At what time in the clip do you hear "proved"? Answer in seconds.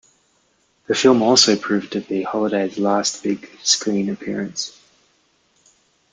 1.55-1.91